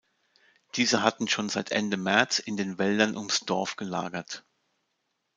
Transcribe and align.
Diese 0.77 1.03
hatten 1.03 1.27
schon 1.27 1.47
seit 1.49 1.69
Ende 1.71 1.95
März 1.95 2.39
in 2.39 2.57
den 2.57 2.79
Wäldern 2.79 3.15
ums 3.15 3.41
Dorf 3.41 3.75
gelagert. 3.75 4.43